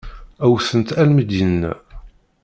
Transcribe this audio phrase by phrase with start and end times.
[0.49, 1.73] Wwten-t almi i d-yenna.